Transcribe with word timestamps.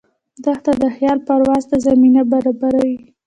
دښته 0.43 0.71
د 0.81 0.83
خیال 0.95 1.19
پرواز 1.27 1.63
ته 1.69 1.75
زمینه 1.87 2.21
برابروي. 2.31 2.95